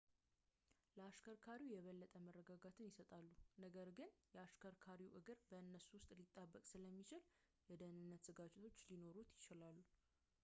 [0.97, 3.27] ለአሽከርካሪው የበለጠ መረጋጋትን ይሰጣሉ
[3.63, 7.21] ነገር ግን የ አሽከርካሪው እግር በእነሱ ውስጥ ሊጣበቅ ስለሚችል
[7.73, 9.79] የደህንነት ስጋቶች ሊኖሩት ይችላል